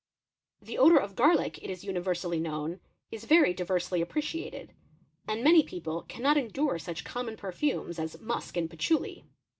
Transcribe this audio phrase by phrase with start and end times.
[0.63, 2.79] The odour of garlic, it is uni versally known,
[3.11, 4.73] is very diversely appreciated;
[5.27, 9.25] and many people canno endure such common perfumes as musk and patchouli.